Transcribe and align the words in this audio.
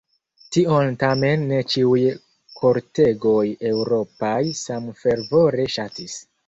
Tion 0.55 0.95
tamen 1.03 1.43
ne 1.51 1.59
ĉiuj 1.75 2.01
kortegoj 2.63 3.45
eŭropaj 3.75 4.37
samfervore 4.65 5.73
ŝatis. 5.79 6.23